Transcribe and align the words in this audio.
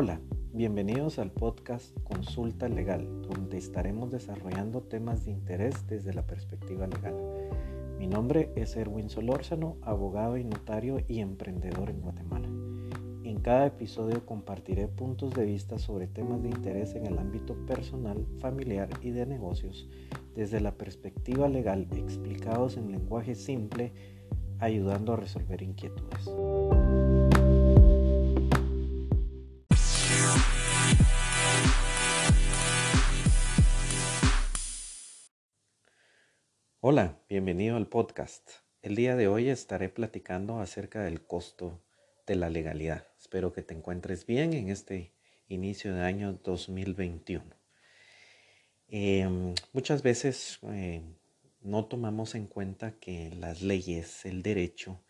Hola, 0.00 0.20
bienvenidos 0.52 1.18
al 1.18 1.32
podcast 1.32 1.92
Consulta 2.04 2.68
Legal, 2.68 3.20
donde 3.22 3.58
estaremos 3.58 4.12
desarrollando 4.12 4.80
temas 4.80 5.24
de 5.24 5.32
interés 5.32 5.88
desde 5.88 6.14
la 6.14 6.24
perspectiva 6.24 6.86
legal. 6.86 7.16
Mi 7.98 8.06
nombre 8.06 8.52
es 8.54 8.76
Erwin 8.76 9.10
Solórzano, 9.10 9.76
abogado 9.82 10.36
y 10.36 10.44
notario 10.44 10.98
y 11.08 11.18
emprendedor 11.18 11.90
en 11.90 12.00
Guatemala. 12.00 12.46
En 13.24 13.40
cada 13.40 13.66
episodio 13.66 14.24
compartiré 14.24 14.86
puntos 14.86 15.34
de 15.34 15.44
vista 15.44 15.80
sobre 15.80 16.06
temas 16.06 16.44
de 16.44 16.50
interés 16.50 16.94
en 16.94 17.04
el 17.06 17.18
ámbito 17.18 17.56
personal, 17.66 18.24
familiar 18.38 18.88
y 19.02 19.10
de 19.10 19.26
negocios 19.26 19.88
desde 20.36 20.60
la 20.60 20.76
perspectiva 20.76 21.48
legal 21.48 21.88
explicados 21.90 22.76
en 22.76 22.92
lenguaje 22.92 23.34
simple, 23.34 23.92
ayudando 24.60 25.14
a 25.14 25.16
resolver 25.16 25.60
inquietudes. 25.60 26.30
Hola, 36.90 37.20
bienvenido 37.28 37.76
al 37.76 37.86
podcast. 37.86 38.48
El 38.80 38.96
día 38.96 39.14
de 39.14 39.28
hoy 39.28 39.50
estaré 39.50 39.90
platicando 39.90 40.58
acerca 40.60 41.02
del 41.02 41.20
costo 41.20 41.82
de 42.26 42.34
la 42.34 42.48
legalidad. 42.48 43.06
Espero 43.20 43.52
que 43.52 43.60
te 43.60 43.74
encuentres 43.74 44.24
bien 44.24 44.54
en 44.54 44.70
este 44.70 45.12
inicio 45.48 45.92
de 45.92 46.00
año 46.00 46.32
2021. 46.42 47.44
Em, 48.88 49.54
muchas 49.74 50.02
veces 50.02 50.60
eh, 50.62 51.02
no 51.60 51.84
tomamos 51.84 52.34
en 52.34 52.46
cuenta 52.46 52.92
que 52.92 53.34
las 53.38 53.60
leyes, 53.60 54.24
el 54.24 54.42
derecho, 54.42 55.04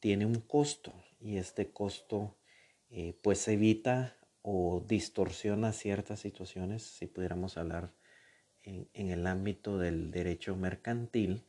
tiene 0.00 0.26
un 0.26 0.42
costo 0.42 0.92
y 1.20 1.38
este 1.38 1.70
costo 1.70 2.36
eh, 2.90 3.18
pues 3.22 3.48
evita 3.48 4.14
o 4.42 4.84
distorsiona 4.86 5.72
ciertas 5.72 6.20
situaciones, 6.20 6.82
si 6.82 7.06
pudiéramos 7.06 7.56
hablar 7.56 7.94
en, 8.64 9.10
el 9.10 9.26
ámbito 9.26 9.78
del 9.78 10.10
derecho 10.10 10.56
mercantil, 10.56 11.44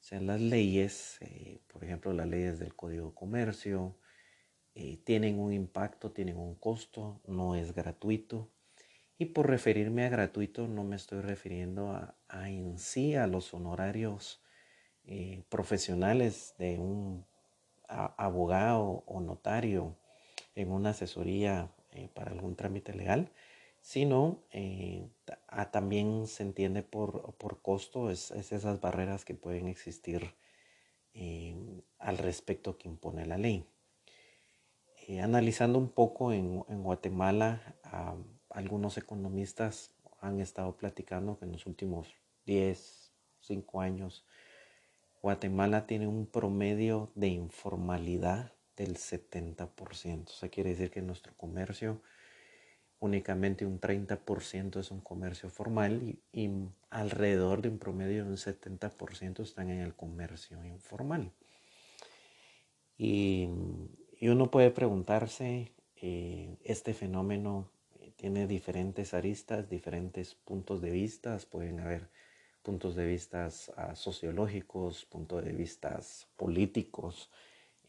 o 0.00 0.04
sea, 0.04 0.20
las 0.20 0.40
leyes, 0.40 1.18
eh, 1.20 1.60
por 1.68 1.84
ejemplo, 1.84 2.12
las 2.12 2.26
leyes 2.26 2.58
del 2.58 2.74
Código 2.74 3.08
de 3.08 3.14
Comercio, 3.14 3.96
eh, 4.74 4.98
tienen 5.04 5.38
un 5.38 5.52
impacto, 5.52 6.12
tienen 6.12 6.38
un 6.38 6.54
costo, 6.54 7.20
no 7.26 7.54
es 7.56 7.74
gratuito. 7.74 8.50
Y 9.18 9.26
por 9.26 9.48
referirme 9.48 10.04
a 10.04 10.08
gratuito 10.08 10.66
no 10.66 10.84
me 10.84 10.96
estoy 10.96 11.20
refiriendo 11.20 11.90
a, 11.90 12.16
en 12.48 12.78
sí 12.78 13.14
a 13.14 13.26
los 13.26 13.54
honorarios 13.54 14.42
eh, 15.04 15.44
profesionales 15.48 16.54
de 16.58 16.78
un 16.78 17.26
abogado 17.88 19.04
o 19.06 19.20
notario 19.20 19.96
en 20.54 20.70
una 20.70 20.90
asesoría 20.90 21.70
para 22.14 22.30
algún 22.30 22.56
trámite 22.56 22.94
legal, 22.94 23.30
sino 23.82 24.38
eh, 24.52 25.08
también 25.72 26.26
se 26.28 26.44
entiende 26.44 26.82
por, 26.82 27.34
costo, 27.62 28.10
es, 28.10 28.30
esas 28.30 28.80
barreras 28.80 29.24
que 29.24 29.34
pueden 29.34 29.66
existir 29.66 30.34
eh, 31.14 31.82
al 31.98 32.16
respecto 32.16 32.78
que 32.78 32.88
impone 32.88 33.26
la 33.26 33.36
ley. 33.36 33.66
Eh, 35.08 35.20
analizando 35.20 35.78
un 35.78 35.88
poco 35.88 36.32
en, 36.32 36.60
Guatemala, 36.60 37.76
algunos 38.48 38.96
economistas 38.96 39.90
han 40.20 40.40
estado 40.40 40.76
platicando 40.76 41.38
que 41.38 41.44
en 41.44 41.52
los 41.52 41.66
últimos 41.66 42.14
10, 42.46 43.12
5 43.40 43.80
años, 43.80 44.24
Guatemala 45.20 45.86
tiene 45.88 46.06
un 46.06 46.26
promedio 46.26 47.10
de 47.16 47.28
informalidad 47.28 48.52
del 48.76 48.96
70%. 48.96 50.30
Eso 50.30 50.50
quiere 50.50 50.70
decir 50.70 50.90
que 50.92 51.02
nuestro 51.02 51.36
comercio 51.36 52.00
únicamente 53.02 53.66
un 53.66 53.80
30% 53.80 54.78
es 54.78 54.92
un 54.92 55.00
comercio 55.00 55.50
formal 55.50 56.16
y, 56.32 56.50
alrededor 56.88 57.60
de 57.60 57.68
un 57.70 57.78
promedio 57.78 58.24
de 58.24 58.30
un 58.30 58.36
70% 58.36 59.42
están 59.42 59.70
en 59.70 59.80
el 59.80 59.94
comercio 59.94 60.64
informal. 60.64 61.32
Y, 62.96 63.48
uno 64.20 64.50
puede 64.52 64.70
preguntarse, 64.70 65.72
eh, 65.96 66.56
este 66.62 66.94
fenómeno 66.94 67.68
tiene 68.14 68.46
diferentes 68.46 69.14
aristas, 69.14 69.68
diferentes 69.68 70.36
puntos 70.36 70.80
de 70.80 70.90
vista, 70.90 71.36
pueden 71.50 71.80
haber 71.80 72.08
puntos 72.62 72.94
de 72.94 73.04
vista 73.04 73.48
ah, 73.76 73.96
sociológicos, 73.96 75.06
puntos 75.06 75.44
de 75.44 75.52
vista 75.52 75.98
políticos. 76.36 77.30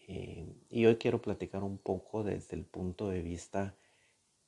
Eh, 0.08 0.48
y 0.72 0.86
hoy 0.88 0.96
quiero 0.96 1.22
platicar 1.22 1.62
un 1.62 1.78
poco 1.78 2.24
desde 2.24 2.56
el 2.56 2.66
punto 2.66 3.10
de 3.10 3.22
vista 3.22 3.76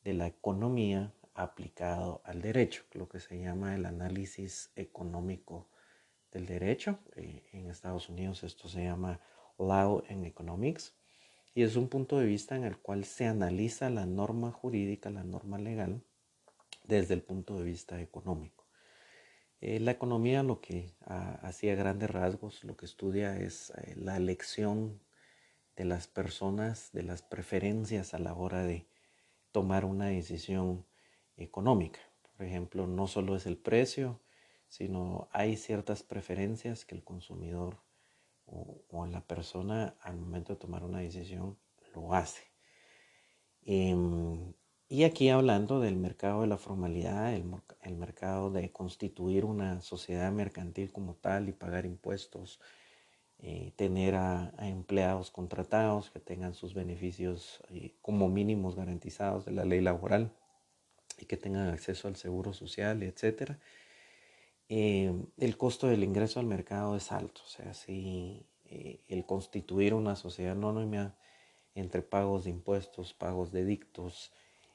de 0.06 0.14
la 0.14 0.28
economía 0.28 1.12
aplicado 1.34 2.22
al 2.24 2.42
derecho, 2.42 2.84
lo 2.94 3.10
que 3.10 3.20
se 3.20 3.42
llama 3.42 3.76
el 3.76 3.86
análisis 3.86 4.72
económico 4.76 5.68
del 6.32 6.46
derecho. 6.46 7.00
Eh, 7.16 7.44
en 7.52 7.70
Estados 7.70 8.08
Unidos 8.08 8.44
esto 8.44 8.70
se 8.70 8.84
llama 8.84 9.20
Law 9.58 10.04
and 10.08 10.26
Economics 10.26 10.94
y 11.56 11.64
es 11.64 11.76
un 11.76 11.90
punto 11.90 12.20
de 12.20 12.28
vista 12.28 12.56
en 12.56 12.66
el 12.66 12.78
cual 12.78 13.04
se 13.04 13.26
analiza 13.26 13.90
la 13.90 14.06
norma 14.06 14.52
jurídica, 14.52 15.10
la 15.10 15.24
norma 15.24 15.58
legal, 15.58 16.04
desde 16.84 17.16
el 17.16 17.24
punto 17.24 17.58
de 17.58 17.64
vista 17.64 18.00
económico. 18.00 18.68
Eh, 19.60 19.80
la 19.80 19.90
economía 19.90 20.44
lo 20.44 20.62
que 20.62 20.94
hacía 21.42 21.74
grandes 21.74 22.12
rasgos, 22.12 22.64
lo 22.64 22.78
que 22.78 22.86
estudia 22.86 23.40
es 23.40 23.72
eh, 23.72 23.96
la 23.98 24.18
elección 24.18 25.02
de 25.76 25.86
las 25.86 26.08
personas, 26.08 26.92
de 26.92 27.02
las 27.02 27.24
preferencias 27.24 28.14
a 28.14 28.20
la 28.20 28.36
hora 28.36 28.64
de 28.64 28.86
tomar 29.56 29.86
una 29.86 30.08
decisión 30.08 30.86
económica. 31.38 32.02
Por 32.36 32.46
ejemplo, 32.46 32.88
no 32.88 33.08
solo 33.08 33.38
es 33.38 33.46
el 33.46 33.56
precio, 33.56 34.20
sino 34.68 35.30
hay 35.32 35.56
ciertas 35.56 36.04
preferencias 36.04 36.84
que 36.84 36.94
el 36.94 37.06
consumidor 37.06 37.78
o, 38.48 39.06
la 39.06 39.22
persona 39.22 39.96
al 40.02 40.18
momento 40.18 40.52
de 40.52 40.60
tomar 40.60 40.84
una 40.84 41.00
decisión 41.00 41.58
lo 41.94 42.14
hace. 42.14 42.44
Em, 43.62 44.52
y 44.90 45.06
aquí 45.06 45.30
hablando 45.30 45.80
del 45.80 45.96
mercado 45.96 46.42
de 46.42 46.48
la 46.48 46.58
formalidad, 46.58 47.34
el, 47.34 47.96
mercado 47.96 48.52
de 48.52 48.74
constituir 48.74 49.46
una 49.46 49.80
sociedad 49.80 50.34
mercantil 50.34 50.92
como 50.92 51.16
tal 51.16 51.48
y 51.48 51.54
pagar 51.54 51.86
impuestos, 51.86 52.60
eh, 53.40 53.74
tener 53.76 54.16
a, 54.16 54.54
empleados 54.60 55.30
contratados 55.30 56.10
que 56.10 56.20
tengan 56.20 56.56
sus 56.56 56.74
beneficios 56.74 57.62
eh, 57.70 57.94
como 58.02 58.30
mínimos 58.30 58.76
garantizados 58.76 59.46
de 59.46 59.52
la 59.52 59.66
ley 59.66 59.82
laboral 59.82 60.32
y 61.20 61.26
que 61.26 61.38
tengan 61.38 61.70
acceso 61.70 62.08
al 62.08 62.16
seguro 62.16 62.54
social, 62.54 63.04
etc. 63.04 63.58
Eh, 64.70 65.14
el 65.38 65.58
costo 65.58 65.88
del 65.88 66.04
ingreso 66.04 66.40
al 66.40 66.48
mercado 66.48 66.96
es 66.96 67.12
alto, 67.12 67.42
o 67.46 67.48
sea, 67.48 67.74
si 67.74 68.48
el 68.68 69.26
constituir 69.26 69.94
una 69.94 70.16
sociedad 70.16 70.54
anónima 70.54 71.16
entre 71.76 72.02
pagos 72.02 72.46
de 72.46 72.50
impuestos, 72.50 73.14
pagos 73.14 73.52
de 73.52 73.64
dictos, 73.64 74.34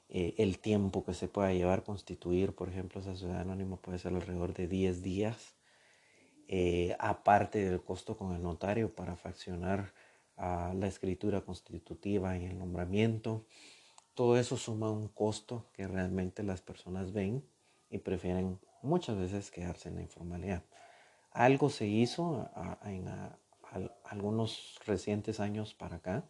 el 0.09 0.59
tiempo 0.59 1.05
que 1.05 1.13
se 1.13 1.29
pueda 1.29 1.53
llevar 1.53 1.83
constituir, 1.83 2.55
por 2.55 2.69
ejemplo, 2.69 3.01
esa 3.01 3.13
sociedad 3.17 3.41
anónima 3.41 3.77
puede 3.77 3.99
ser 3.99 4.15
alrededor 4.15 4.55
de 4.55 4.69
10 4.69 5.03
días 5.03 5.55
eh, 6.53 6.97
aparte 6.99 7.65
del 7.65 7.81
costo 7.81 8.17
con 8.17 8.35
el 8.35 8.43
notario 8.43 8.93
para 8.93 9.15
faccionar 9.15 9.95
la 10.37 10.87
escritura 10.89 11.43
constitutiva 11.43 12.37
y 12.37 12.47
el 12.47 12.59
nombramiento. 12.59 13.45
Todo 14.15 14.37
eso 14.37 14.57
suma 14.57 14.91
un 14.91 15.07
costo 15.07 15.67
que 15.75 15.87
realmente 15.87 16.43
las 16.43 16.61
personas 16.61 17.13
ven 17.13 17.45
y 17.89 17.99
prefieren 17.99 18.59
muchas 18.83 19.17
veces 19.17 19.53
quedarse 19.53 19.91
en 19.91 19.97
la 19.97 20.03
informalidad. 20.03 20.65
Algo 21.31 21.71
se 21.71 21.87
hizo 21.87 22.51
en 22.85 23.07
algunos 24.03 24.81
recientes 24.87 25.39
años 25.39 25.75
para 25.75 25.97
acá 25.97 26.25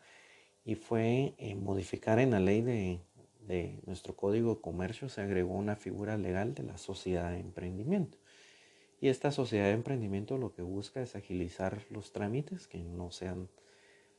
y 0.67 0.75
fue 0.75 1.35
eh, 1.39 1.55
modificar 1.55 2.19
en 2.19 2.33
la 2.33 2.41
ley 2.41 2.61
de 2.61 3.81
nuestro 3.87 4.17
Código 4.17 4.57
de 4.57 4.61
Comercio, 4.61 5.09
se 5.09 5.23
agregó 5.23 5.55
una 5.55 5.77
figura 5.77 6.19
legal 6.19 6.53
de 6.53 6.65
la 6.65 6.77
sociedad 6.77 7.31
de 7.31 7.39
emprendimiento. 7.39 8.19
Y 9.01 9.09
esta 9.09 9.33
sociedad 9.33 9.67
de 9.67 9.73
emprendimiento 9.73 10.37
lo 10.37 10.53
que 10.53 10.63
busca 10.63 11.01
es 11.01 11.17
agilizar 11.17 11.83
los 11.89 12.13
trámites, 12.13 12.67
que 12.67 12.79
no 12.79 13.11
sean 13.11 13.49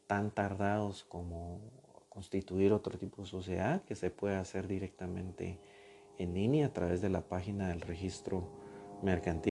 tan 0.07 0.31
tardados 0.31 1.03
como 1.03 1.61
constituir 2.09 2.73
otro 2.73 2.97
tipo 2.97 3.21
de 3.21 3.27
sociedad, 3.27 3.83
que 3.83 3.95
se 3.95 4.09
puede 4.09 4.35
hacer 4.35 4.67
directamente 4.67 5.59
en 6.17 6.33
línea 6.33 6.67
a 6.67 6.73
través 6.73 7.01
de 7.01 7.09
la 7.09 7.21
página 7.21 7.69
del 7.69 7.81
registro 7.81 8.49
mercantil. 9.03 9.51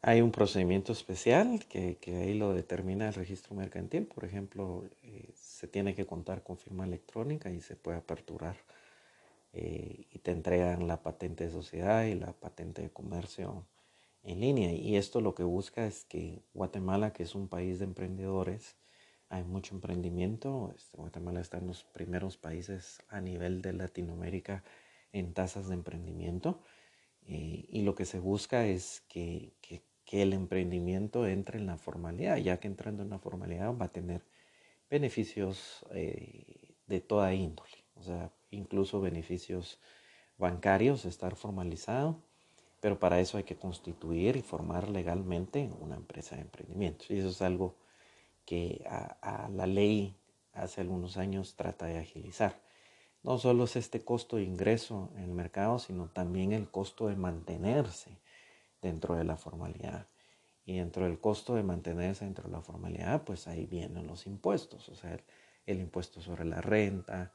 Hay 0.00 0.20
un 0.20 0.32
procedimiento 0.32 0.92
especial 0.92 1.64
que, 1.68 1.98
ahí 2.06 2.34
lo 2.34 2.54
determina 2.54 3.06
el 3.08 3.14
registro 3.14 3.54
mercantil. 3.54 4.06
Por 4.06 4.24
ejemplo, 4.24 4.84
eh, 5.02 5.30
se 5.34 5.68
tiene 5.68 5.94
que 5.94 6.06
contar 6.06 6.42
con 6.42 6.56
firma 6.56 6.84
electrónica 6.84 7.50
y 7.50 7.60
se 7.60 7.76
puede 7.76 7.98
aperturar 7.98 8.56
eh, 9.52 10.06
y 10.10 10.18
te 10.18 10.32
entregan 10.32 10.88
la 10.88 11.02
patente 11.02 11.44
de 11.44 11.50
sociedad 11.50 12.04
y 12.04 12.14
la 12.14 12.32
patente 12.32 12.82
de 12.82 12.90
comercio 12.90 13.64
en 14.24 14.40
línea. 14.40 14.72
Y 14.72 14.96
esto 14.96 15.20
lo 15.20 15.34
que 15.34 15.42
busca 15.44 15.86
es 15.86 16.04
que 16.04 16.42
Guatemala, 16.54 17.12
que 17.12 17.22
es 17.24 17.34
un 17.34 17.48
país 17.48 17.78
de 17.78 17.86
emprendedores, 17.86 18.76
hay 19.28 19.44
mucho 19.44 19.74
emprendimiento. 19.74 20.72
Este, 20.76 20.96
Guatemala 20.96 21.40
está 21.40 21.58
en 21.58 21.66
los 21.68 21.84
primeros 21.84 22.36
países 22.36 23.02
a 23.08 23.20
nivel 23.20 23.62
de 23.62 23.72
Latinoamérica 23.72 24.62
en 25.12 25.34
tasas 25.34 25.68
de 25.68 25.74
emprendimiento. 25.74 26.60
Eh, 27.26 27.66
y 27.68 27.82
lo 27.82 27.94
que 27.94 28.04
se 28.04 28.18
busca 28.20 28.66
es 28.66 29.02
que, 29.08 29.54
que, 29.60 29.82
el 30.12 30.34
emprendimiento 30.34 31.26
entre 31.26 31.58
en 31.58 31.64
la 31.64 31.78
formalidad, 31.78 32.36
ya 32.36 32.60
que 32.60 32.68
entrando 32.68 33.02
en 33.02 33.08
la 33.08 33.18
formalidad 33.18 33.74
va 33.74 33.86
a 33.86 33.92
tener 33.92 34.26
beneficios 34.90 35.86
eh, 35.94 36.74
de 36.86 37.00
toda 37.00 37.32
índole, 37.32 37.86
o 37.94 38.02
sea, 38.02 38.30
incluso 38.50 39.00
beneficios 39.00 39.78
bancarios, 40.36 41.06
estar 41.06 41.34
formalizado, 41.34 42.22
pero 42.82 42.98
para 42.98 43.20
eso 43.20 43.38
hay 43.38 43.44
que 43.44 43.54
constituir 43.54 44.36
y 44.36 44.42
formar 44.42 44.88
legalmente 44.88 45.70
una 45.78 45.94
empresa 45.94 46.34
de 46.34 46.42
emprendimiento. 46.42 47.04
Y 47.10 47.18
eso 47.18 47.28
es 47.28 47.40
algo 47.40 47.76
que 48.44 48.84
a, 48.90 49.48
la 49.52 49.68
ley 49.68 50.16
hace 50.52 50.80
algunos 50.80 51.16
años 51.16 51.54
trata 51.54 51.86
de 51.86 51.98
agilizar. 52.00 52.60
No 53.22 53.38
solo 53.38 53.64
es 53.64 53.76
este 53.76 54.04
costo 54.04 54.34
de 54.34 54.42
ingreso 54.42 55.12
en 55.14 55.22
el 55.22 55.30
mercado, 55.30 55.78
sino 55.78 56.08
también 56.08 56.50
el 56.50 56.68
costo 56.68 57.06
de 57.06 57.14
mantenerse 57.14 58.18
dentro 58.80 59.14
de 59.14 59.22
la 59.22 59.36
formalidad. 59.36 60.08
Y 60.66 60.78
dentro 60.78 61.04
del 61.04 61.20
costo 61.20 61.54
de 61.54 61.62
mantenerse 61.62 62.24
dentro 62.24 62.48
de 62.48 62.50
la 62.50 62.62
formalidad, 62.62 63.22
pues 63.22 63.46
ahí 63.46 63.64
vienen 63.64 64.08
los 64.08 64.26
impuestos, 64.26 64.88
o 64.88 64.96
sea, 64.96 65.16
el, 65.66 65.78
impuesto 65.78 66.20
sobre 66.20 66.44
la 66.44 66.60
renta, 66.60 67.32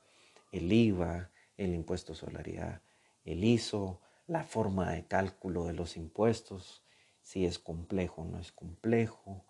el 0.52 0.70
IVA, 0.74 1.32
el 1.56 1.74
impuesto 1.74 2.14
sobre 2.14 2.54
la 2.54 2.82
el 3.24 3.44
ISO, 3.46 4.02
la 4.28 4.44
forma 4.44 4.92
de 4.92 5.06
cálculo 5.08 5.66
de 5.66 5.74
los 5.74 5.98
impuestos, 5.98 6.84
si 7.22 7.46
es 7.46 7.60
complejo 7.60 8.22
o 8.22 8.26
no 8.26 8.40
es 8.40 8.52
complejo, 8.52 9.46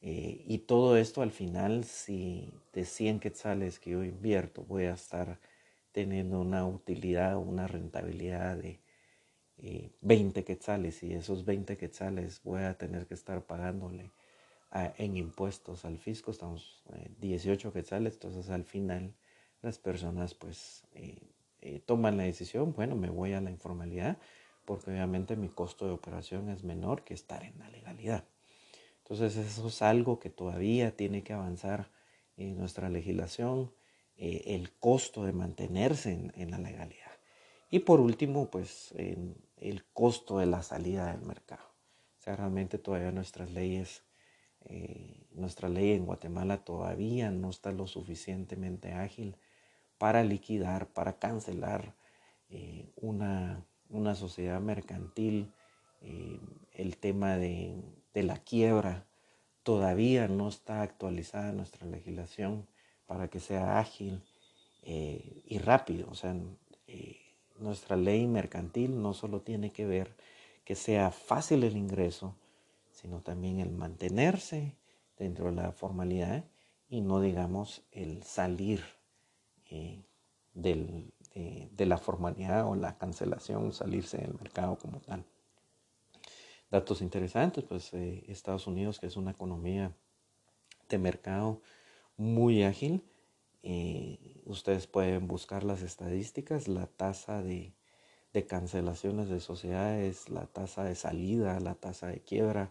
eh, 0.00 0.44
y 0.46 0.58
todo 0.58 0.96
esto 0.96 1.22
al 1.22 1.30
final, 1.30 1.84
si 1.84 2.52
de 2.72 2.84
100 2.84 3.20
quetzales 3.20 3.78
que 3.78 3.90
yo 3.90 4.04
invierto 4.04 4.64
voy 4.64 4.84
a 4.84 4.94
estar 4.94 5.38
teniendo 5.92 6.40
una 6.40 6.66
utilidad 6.66 7.36
o 7.36 7.40
una 7.40 7.68
rentabilidad 7.68 8.56
de 8.56 8.80
20 10.00 10.40
eh, 10.40 10.44
quetzales 10.44 11.02
y 11.04 11.14
esos 11.14 11.44
20 11.44 11.76
quetzales 11.76 12.42
voy 12.42 12.62
a 12.62 12.76
tener 12.78 13.06
que 13.06 13.14
estar 13.14 13.44
pagándole 13.44 14.10
en 14.72 15.16
impuestos 15.18 15.84
al 15.84 15.98
fisco, 15.98 16.30
estamos 16.30 16.82
18 17.20 17.68
eh, 17.68 17.72
quetzales, 17.72 18.14
entonces 18.14 18.48
al 18.48 18.64
final 18.64 19.14
las 19.60 19.78
personas 19.78 20.34
pues 20.34 20.84
toman 21.86 22.16
la 22.16 22.24
decisión, 22.24 22.72
bueno, 22.72 22.96
me 22.96 23.08
voy 23.08 23.32
a 23.32 23.40
la 23.40 23.50
informalidad 23.50 24.18
porque 24.64 24.90
obviamente 24.90 25.36
mi 25.36 25.48
costo 25.48 25.86
de 25.86 25.92
operación 25.92 26.48
es 26.48 26.64
menor 26.64 27.04
que 27.04 27.14
estar 27.14 27.42
en 27.42 27.58
la 27.58 27.68
legalidad. 27.70 28.24
Entonces 28.98 29.36
eso 29.36 29.68
es 29.68 29.82
algo 29.82 30.18
que 30.18 30.30
todavía 30.30 30.96
tiene 30.96 31.22
que 31.22 31.32
avanzar 31.32 31.90
en 32.36 32.56
nuestra 32.56 32.88
legislación, 32.88 33.72
eh, 34.16 34.42
el 34.46 34.72
costo 34.72 35.24
de 35.24 35.32
mantenerse 35.32 36.30
en, 36.34 36.50
la 36.50 36.58
legalidad. 36.58 37.10
Y 37.70 37.80
por 37.80 38.00
último, 38.00 38.50
pues 38.50 38.92
el 38.96 39.84
costo 39.92 40.38
de 40.38 40.46
la 40.46 40.62
salida 40.62 41.12
del 41.12 41.22
mercado. 41.22 41.64
O 42.18 42.22
sea, 42.22 42.36
realmente 42.36 42.78
todavía 42.78 43.10
nuestras 43.10 43.50
leyes, 43.50 44.04
eh, 44.66 45.26
nuestra 45.32 45.68
ley 45.68 45.92
en 45.92 46.06
Guatemala 46.06 46.64
todavía 46.64 47.30
no 47.30 47.50
está 47.50 47.72
lo 47.72 47.86
suficientemente 47.86 48.92
ágil 48.92 49.36
para 50.02 50.24
liquidar, 50.24 50.88
para 50.88 51.12
cancelar 51.12 51.94
eh, 52.50 52.90
una, 52.96 53.64
una, 53.88 54.16
sociedad 54.16 54.60
mercantil, 54.60 55.52
el 56.72 56.96
tema 56.96 57.36
de 57.36 57.76
de 58.14 58.22
la 58.22 58.38
quiebra 58.38 59.06
todavía 59.62 60.28
no 60.28 60.48
está 60.48 60.82
actualizada 60.82 61.52
nuestra 61.52 61.86
legislación 61.86 62.66
para 63.06 63.28
que 63.28 63.40
sea 63.40 63.78
ágil 63.78 64.22
eh, 64.82 65.42
y 65.46 65.58
rápido. 65.58 66.08
O 66.10 66.14
sea, 66.14 66.34
eh, 66.86 67.20
nuestra 67.58 67.96
ley 67.96 68.26
mercantil 68.26 69.00
no 69.00 69.14
solo 69.14 69.40
tiene 69.40 69.72
que 69.72 69.86
ver 69.86 70.14
que 70.64 70.74
sea 70.74 71.10
fácil 71.10 71.64
el 71.64 71.76
ingreso, 71.76 72.36
sino 72.92 73.20
también 73.20 73.60
el 73.60 73.70
mantenerse 73.70 74.76
dentro 75.18 75.46
de 75.46 75.52
la 75.52 75.72
formalidad 75.72 76.44
y 76.88 77.00
no 77.00 77.20
digamos 77.20 77.82
el 77.92 78.22
salir 78.22 78.84
eh, 79.72 80.04
de 80.54 81.86
la 81.86 81.98
formalidad 81.98 82.66
o 82.66 82.74
la 82.74 82.98
cancelación, 82.98 83.72
salirse 83.72 84.18
del 84.18 84.34
mercado 84.34 84.76
como 84.78 85.00
tal 85.00 85.24
datos 86.72 87.02
interesantes, 87.02 87.62
pues 87.64 87.92
eh, 87.92 88.24
Estados 88.28 88.66
Unidos, 88.66 88.98
que 88.98 89.06
es 89.06 89.16
una 89.18 89.30
economía 89.30 89.94
de 90.88 90.98
mercado 90.98 91.60
muy 92.16 92.64
ágil, 92.64 93.04
eh, 93.62 94.40
ustedes 94.46 94.86
pueden 94.86 95.28
buscar 95.28 95.64
las 95.64 95.82
estadísticas, 95.82 96.68
la 96.68 96.86
tasa 96.86 97.42
de, 97.42 97.74
cancelaciones 98.48 99.28
de 99.28 99.40
sociedades, 99.40 100.30
la 100.30 100.46
tasa 100.46 100.82
de 100.84 100.94
salida, 100.94 101.60
la 101.60 101.74
tasa 101.74 102.06
de 102.06 102.20
quiebra 102.20 102.70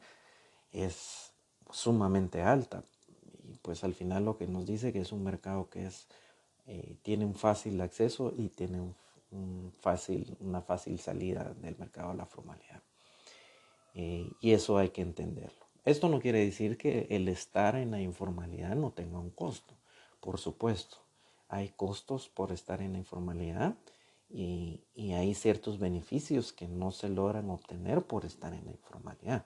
es 0.72 1.34
sumamente 1.70 2.42
alta. 2.42 2.84
Y 3.44 3.60
pues 3.60 3.84
al 3.84 3.94
final 3.94 4.26
lo 4.26 4.36
que 4.36 4.48
nos 4.48 4.66
dice 4.66 4.92
que 4.92 5.02
es 5.02 5.12
un 5.12 5.24
mercado 5.24 5.70
que 5.70 5.86
es, 5.86 6.08
eh, 6.74 6.96
tiene 7.02 7.26
un 7.26 7.36
fácil 7.36 7.82
acceso 7.82 8.34
y 8.38 8.48
tiene 8.48 8.80
un 8.80 9.74
fácil, 9.82 10.38
una 10.40 10.62
fácil 10.62 11.00
salida 11.00 11.54
del 11.62 11.78
mercado 11.78 12.12
a 12.12 12.14
la 12.14 12.26
formalidad. 12.26 12.82
Eh, 13.94 14.32
y 14.40 14.52
eso 14.54 14.78
hay 14.78 14.92
que 14.92 15.02
entenderlo. 15.02 15.66
Esto 15.84 16.08
no 16.08 16.22
quiere 16.22 16.40
decir 16.46 16.78
que 16.78 17.08
el 17.10 17.28
estar 17.28 17.76
en 17.76 17.92
la 17.92 18.00
informalidad 18.00 18.74
no 18.78 18.92
tenga 18.92 19.20
un 19.20 19.32
costo. 19.32 19.74
Por 20.22 20.40
supuesto, 20.40 20.96
hay 21.50 21.70
costos 21.76 22.30
por 22.30 22.54
estar 22.54 22.82
en 22.82 22.94
la 22.94 23.00
informalidad 23.00 23.76
y, 24.30 24.80
y, 24.96 25.12
hay 25.12 25.34
ciertos 25.34 25.78
beneficios 25.78 26.54
que 26.54 26.70
no 26.70 26.92
se 26.92 27.10
logran 27.10 27.50
obtener 27.50 28.04
por 28.04 28.24
estar 28.24 28.54
en 28.54 28.64
la 28.64 28.72
informalidad. 28.72 29.46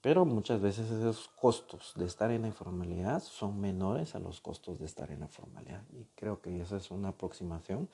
Pero 0.00 0.24
muchas 0.24 0.60
veces 0.60 0.90
esos 0.90 1.28
costos 1.28 1.92
de 1.96 2.06
estar 2.06 2.30
en 2.30 2.42
la 2.42 2.48
informalidad 2.48 3.22
son 3.22 3.60
menores 3.60 4.14
a 4.14 4.20
los 4.20 4.40
costos 4.40 4.78
de 4.78 4.86
estar 4.86 5.10
en 5.10 5.20
la 5.20 5.28
formalidad. 5.28 5.82
Y 5.92 6.04
creo 6.14 6.40
que 6.40 6.60
esa 6.60 6.76
es 6.76 6.90
una 6.90 7.08
aproximación 7.08 7.88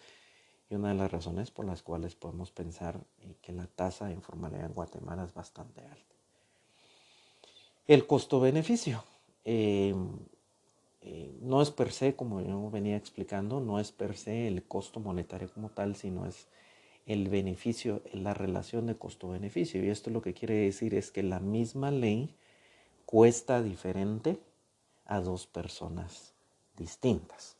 y 0.68 0.74
una 0.74 0.88
de 0.88 0.94
las 0.94 1.10
razones 1.10 1.50
por 1.50 1.64
las 1.64 1.82
cuales 1.82 2.14
podemos 2.14 2.50
pensar 2.50 3.00
eh, 3.20 3.36
que 3.40 3.52
la 3.52 3.66
tasa 3.66 4.06
de 4.06 4.12
informalidad 4.12 4.66
en 4.66 4.74
Guatemala 4.74 5.24
es 5.24 5.32
bastante 5.32 5.80
alta. 5.80 6.14
El 7.86 8.06
costo-beneficio. 8.06 9.02
Em, 9.44 10.08
eh, 11.02 11.36
no 11.42 11.60
es 11.60 11.70
per 11.70 11.92
se, 11.92 12.16
como 12.16 12.40
yo 12.40 12.70
venía 12.70 12.96
explicando, 12.96 13.60
no 13.60 13.78
es 13.78 13.92
per 13.92 14.16
se 14.16 14.48
el 14.48 14.62
costo 14.64 15.00
monetario 15.00 15.50
como 15.52 15.68
tal, 15.68 15.96
sino 15.96 16.26
es 16.26 16.48
el 17.06 17.28
beneficio, 17.28 18.02
la 18.12 18.34
relación 18.34 18.86
de 18.86 18.96
costo-beneficio. 18.96 19.84
Y 19.84 19.88
esto 19.88 20.10
lo 20.10 20.22
que 20.22 20.34
quiere 20.34 20.54
decir 20.54 20.94
es 20.94 21.10
que 21.10 21.22
la 21.22 21.40
misma 21.40 21.90
ley 21.90 22.34
cuesta 23.06 23.62
diferente 23.62 24.38
a 25.06 25.20
dos 25.20 25.46
personas 25.46 26.34
distintas 26.76 27.56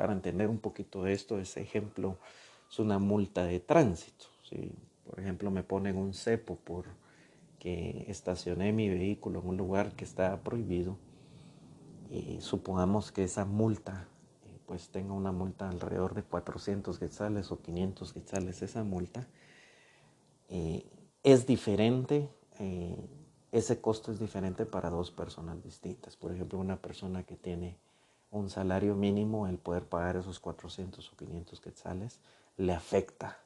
para 0.00 0.14
entender 0.14 0.48
un 0.48 0.58
poquito 0.58 1.02
de 1.02 1.12
esto, 1.12 1.38
ese 1.38 1.60
ejemplo 1.60 2.16
es 2.70 2.78
una 2.78 2.98
multa 2.98 3.44
de 3.44 3.60
tránsito. 3.60 4.26
Si, 4.48 4.72
por 5.04 5.20
ejemplo, 5.20 5.50
me 5.50 5.62
ponen 5.62 5.96
un 5.98 6.14
cepo 6.14 6.56
por 6.56 6.86
que 7.58 8.06
estacioné 8.08 8.72
mi 8.72 8.88
vehículo 8.88 9.40
en 9.40 9.48
un 9.48 9.56
lugar 9.58 9.92
que 9.92 10.04
está 10.04 10.42
prohibido 10.42 10.96
y 12.10 12.40
supongamos 12.40 13.12
que 13.12 13.24
esa 13.24 13.44
multa 13.44 14.08
eh, 14.08 14.19
pues 14.70 14.90
tenga 14.90 15.14
una 15.14 15.32
multa 15.32 15.68
alrededor 15.68 16.14
de 16.14 16.22
400 16.22 16.96
quetzales 17.00 17.50
o 17.50 17.60
500 17.60 18.12
quetzales 18.12 18.62
esa 18.62 18.84
multa 18.84 19.26
eh, 20.48 20.86
es 21.24 21.44
diferente 21.44 22.28
eh, 22.60 23.04
ese 23.50 23.80
costo 23.80 24.12
es 24.12 24.20
diferente 24.20 24.66
para 24.66 24.88
dos 24.88 25.10
personas 25.10 25.60
distintas 25.64 26.16
por 26.16 26.30
ejemplo 26.30 26.60
una 26.60 26.76
persona 26.76 27.24
que 27.24 27.34
tiene 27.34 27.78
un 28.30 28.48
salario 28.48 28.94
mínimo, 28.94 29.48
el 29.48 29.58
poder 29.58 29.84
pagar 29.84 30.16
esos 30.16 30.38
400 30.38 31.12
o 31.12 31.16
500 31.16 31.60
quetzales, 31.60 32.20
le 32.56 32.72
afecta 32.72 33.38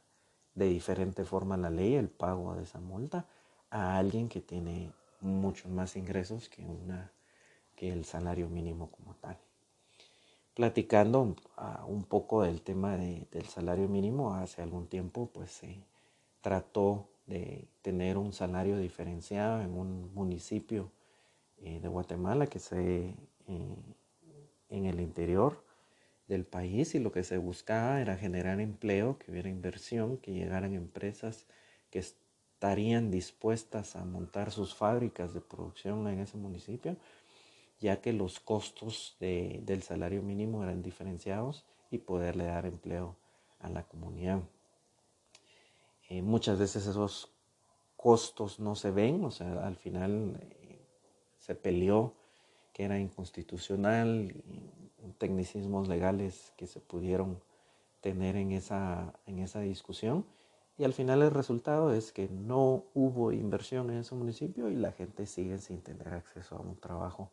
de 0.54 0.66
diferente 0.66 1.25
forma 1.25 1.57
la 1.57 1.71
ley 1.71 1.95
el 1.95 2.11
pago 2.11 2.54
de 2.54 2.64
esa 2.64 2.81
multa 2.81 3.26
a 3.71 3.97
alguien 3.97 4.28
que 4.28 4.43
tiene 4.43 4.93
muchos 5.23 5.73
más 5.73 5.97
ingresos 5.97 6.50
que, 6.50 6.66
una, 6.66 7.11
que 7.75 7.93
el 7.93 8.04
salario 8.04 8.50
mínimo 8.50 8.90
como 8.90 9.14
tal. 9.14 9.38
Platicando 10.55 11.35
ah, 11.57 11.85
un 11.89 12.05
poco 12.05 12.43
del 12.43 12.63
tema 12.63 12.97
del 12.97 13.47
salario 13.49 13.89
mínimo, 13.89 14.35
hace 14.35 14.63
algún 14.63 14.87
tiempo 14.87 15.29
pues 15.33 15.51
se 15.51 15.81
trató 16.41 17.09
de 17.27 17.67
tener 17.83 18.17
un 18.17 18.33
salario 18.33 18.79
diferenciado 18.79 19.63
en 19.63 19.77
un 19.77 20.15
municipio 20.15 20.93
eh, 21.59 21.81
de 21.81 21.89
Guatemala 21.89 22.47
que 22.47 22.61
se 22.61 23.15
eh, 23.49 23.77
en 24.69 24.87
el 24.87 25.01
interior 25.01 25.65
del 26.29 26.45
país 26.45 26.95
y 26.95 26.99
lo 26.99 27.13
que 27.13 27.25
se 27.25 27.39
buscaba 27.39 28.01
era 28.01 28.17
generar 28.17 28.61
empleo, 28.61 29.19
que 29.19 29.31
hubiera 29.31 29.49
inversión, 29.49 30.19
que 30.19 30.33
llegaran 30.33 30.75
empresas 30.75 31.47
que 31.91 31.99
estarían 31.99 33.11
dispuestas 33.11 33.97
a 33.97 34.05
montar 34.05 34.51
sus 34.51 34.75
fábricas 34.75 35.35
de 35.35 35.41
producción 35.41 36.07
en 36.09 36.21
ese 36.21 36.37
municipio 36.37 36.97
ya 37.85 38.00
que 38.00 38.14
los 38.14 38.41
costos 38.41 39.14
del 39.21 39.83
salario 39.83 40.23
mínimo 40.23 40.62
eran 40.62 40.81
diferenciados 40.81 41.67
y 41.91 41.99
poderle 41.99 42.47
dar 42.47 42.64
empleo 42.64 43.14
a 43.59 43.69
la 43.69 43.83
comunidad. 43.83 44.41
Eh, 46.09 46.23
muchas 46.23 46.59
veces 46.59 46.87
esos 46.87 47.31
costos 47.95 48.59
no 48.59 48.75
se 48.75 48.91
ven, 48.91 49.23
o 49.23 49.31
sea, 49.31 49.67
al 49.67 49.76
final 49.76 50.41
eh, 50.41 50.81
se 51.38 51.55
peleó 51.55 52.14
que 52.73 52.85
era 52.85 52.99
inconstitucional, 52.99 54.35
tecnicismos 55.19 55.87
legales 55.87 56.55
que 56.57 56.67
se 56.67 56.81
pudieron 56.81 57.38
tener 58.00 58.37
en 58.37 58.53
esa, 58.53 59.12
en 59.26 59.41
esa 59.41 59.61
discusión. 59.61 60.25
Y 60.79 60.85
al 60.85 60.95
final 60.95 61.21
el 61.21 61.31
resultado 61.31 61.93
es 61.93 62.12
que 62.12 62.31
no 62.31 62.85
hubo 62.95 63.31
inversión 63.31 63.91
en 63.91 63.99
ese 63.99 64.14
municipio 64.14 64.71
y 64.71 64.76
la 64.76 64.93
gente 64.93 65.26
sigue 65.26 65.59
sin 65.59 65.83
tener 65.83 66.09
acceso 66.09 66.57
a 66.57 66.61
un 66.61 66.76
trabajo 66.76 67.31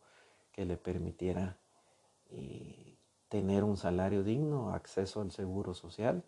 que 0.51 0.65
le 0.65 0.77
permitiera 0.77 1.57
eh, 2.29 2.97
tener 3.29 3.63
un 3.63 3.77
salario 3.77 4.23
digno, 4.23 4.73
acceso 4.73 5.21
al 5.21 5.31
seguro 5.31 5.73
social. 5.73 6.23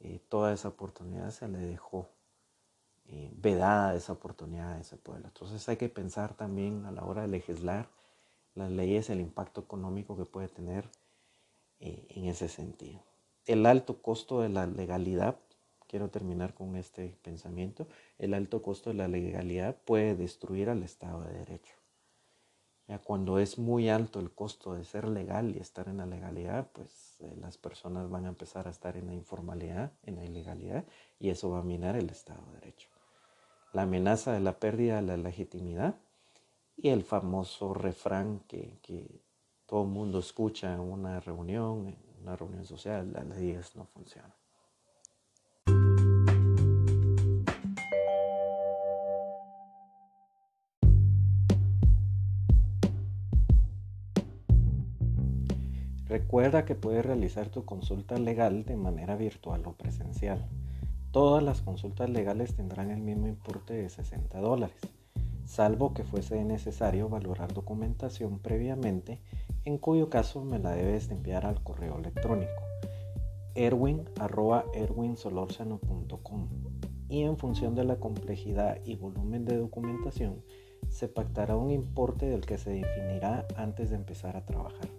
Eh, 0.00 0.20
toda 0.28 0.52
esa 0.52 0.68
oportunidad 0.68 1.30
se 1.30 1.48
le 1.48 1.58
dejó 1.58 2.08
eh, 3.06 3.30
vedada 3.36 3.94
esa 3.94 4.12
oportunidad 4.12 4.72
a 4.72 4.80
ese 4.80 4.96
pueblo. 4.96 5.26
Entonces 5.28 5.68
hay 5.68 5.76
que 5.76 5.88
pensar 5.88 6.34
también 6.34 6.86
a 6.86 6.92
la 6.92 7.04
hora 7.04 7.22
de 7.22 7.28
legislar 7.28 7.88
las 8.54 8.70
leyes, 8.70 9.10
el 9.10 9.20
impacto 9.20 9.60
económico 9.60 10.16
que 10.16 10.24
puede 10.24 10.48
tener 10.48 10.88
en 11.80 12.26
ese 12.26 12.48
sentido. 12.48 13.02
El 13.46 13.66
alto 13.66 14.02
costo 14.02 14.40
de 14.40 14.48
la 14.48 14.66
legalidad, 14.66 15.36
quiero 15.88 16.10
terminar 16.10 16.54
con 16.54 16.76
este 16.76 17.16
pensamiento, 17.22 17.88
el 18.18 18.34
alto 18.34 18.62
costo 18.62 18.90
de 18.90 18.96
la 18.96 19.08
legalidad 19.08 19.76
puede 19.84 20.14
destruir 20.14 20.68
al 20.68 20.84
Estado 20.84 21.22
de 21.22 21.32
Derecho. 21.32 21.81
Cuando 22.98 23.38
es 23.38 23.58
muy 23.58 23.88
alto 23.88 24.20
el 24.20 24.32
costo 24.32 24.74
de 24.74 24.84
ser 24.84 25.08
legal 25.08 25.54
y 25.54 25.58
estar 25.60 25.88
en 25.88 25.98
la 25.98 26.06
legalidad, 26.06 26.68
pues 26.72 27.20
eh, 27.20 27.34
las 27.40 27.56
personas 27.56 28.10
van 28.10 28.26
a 28.26 28.28
empezar 28.28 28.66
a 28.66 28.70
estar 28.70 28.96
en 28.96 29.06
la 29.06 29.14
informalidad, 29.14 29.92
en 30.02 30.16
la 30.16 30.24
ilegalidad, 30.24 30.84
y 31.18 31.30
eso 31.30 31.50
va 31.50 31.60
a 31.60 31.64
minar 31.64 31.96
el 31.96 32.10
Estado 32.10 32.44
de 32.46 32.60
Derecho. 32.60 32.88
La 33.72 33.82
amenaza 33.82 34.32
de 34.32 34.40
la 34.40 34.58
pérdida 34.58 34.96
de 34.96 35.02
la 35.02 35.16
legitimidad 35.16 35.96
y 36.76 36.88
el 36.88 37.04
famoso 37.04 37.72
refrán 37.74 38.40
que, 38.48 38.78
que 38.82 39.22
todo 39.66 39.82
el 39.82 39.88
mundo 39.88 40.18
escucha 40.18 40.74
en 40.74 40.80
una 40.80 41.20
reunión, 41.20 41.88
en 41.88 42.22
una 42.22 42.36
reunión 42.36 42.64
social, 42.64 43.12
las 43.12 43.26
leyes 43.26 43.74
no 43.76 43.86
funcionan. 43.86 44.41
Recuerda 56.12 56.64
que 56.66 56.74
puedes 56.74 57.06
realizar 57.06 57.48
tu 57.48 57.64
consulta 57.64 58.18
legal 58.18 58.66
de 58.66 58.76
manera 58.76 59.16
virtual 59.16 59.62
o 59.64 59.72
presencial. 59.72 60.46
Todas 61.10 61.42
las 61.42 61.62
consultas 61.62 62.10
legales 62.10 62.54
tendrán 62.54 62.90
el 62.90 63.00
mismo 63.00 63.28
importe 63.28 63.72
de 63.72 63.88
60 63.88 64.38
dólares, 64.40 64.76
salvo 65.46 65.94
que 65.94 66.04
fuese 66.04 66.44
necesario 66.44 67.08
valorar 67.08 67.54
documentación 67.54 68.40
previamente, 68.40 69.22
en 69.64 69.78
cuyo 69.78 70.10
caso 70.10 70.44
me 70.44 70.58
la 70.58 70.72
debes 70.72 71.10
enviar 71.10 71.46
al 71.46 71.62
correo 71.62 71.96
electrónico 71.96 72.62
erwin.erwinsolorzano.com 73.54 76.48
y 77.08 77.22
en 77.22 77.38
función 77.38 77.74
de 77.74 77.84
la 77.84 77.96
complejidad 77.96 78.80
y 78.84 78.96
volumen 78.96 79.46
de 79.46 79.56
documentación 79.56 80.44
se 80.90 81.08
pactará 81.08 81.56
un 81.56 81.70
importe 81.70 82.26
del 82.26 82.44
que 82.44 82.58
se 82.58 82.68
definirá 82.68 83.46
antes 83.56 83.88
de 83.88 83.96
empezar 83.96 84.36
a 84.36 84.44
trabajar. 84.44 84.90